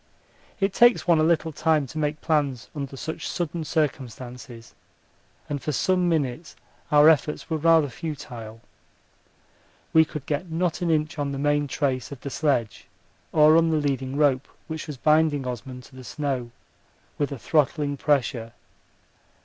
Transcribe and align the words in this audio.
It 0.59 0.73
takes 0.73 1.07
one 1.07 1.19
a 1.19 1.23
little 1.23 1.51
time 1.51 1.85
to 1.85 1.99
make 1.99 2.21
plans 2.21 2.69
under 2.75 2.97
such 2.97 3.27
sudden 3.29 3.63
circumstances, 3.63 4.73
and 5.47 5.61
for 5.61 5.71
some 5.71 6.09
minutes 6.09 6.55
our 6.91 7.07
efforts 7.07 7.51
were 7.51 7.57
rather 7.57 7.87
futile. 7.87 8.61
We 9.93 10.03
could 10.03 10.25
get 10.25 10.49
not 10.49 10.81
an 10.81 10.89
inch 10.89 11.19
on 11.19 11.33
the 11.33 11.37
main 11.37 11.67
trace 11.67 12.11
of 12.11 12.19
the 12.21 12.31
sledge 12.31 12.87
or 13.31 13.55
on 13.57 13.69
the 13.69 13.77
leading 13.77 14.15
rope, 14.17 14.47
which 14.67 14.87
was 14.87 14.97
binding 14.97 15.45
Osman 15.45 15.81
to 15.81 15.95
the 15.95 16.03
snow 16.03 16.49
with 17.19 17.31
a 17.31 17.37
throttling 17.37 17.95
pressure. 17.95 18.53